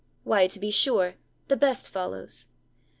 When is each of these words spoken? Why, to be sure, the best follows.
Why, 0.23 0.47
to 0.47 0.57
be 0.59 0.71
sure, 0.71 1.13
the 1.47 1.55
best 1.55 1.87
follows. 1.91 2.47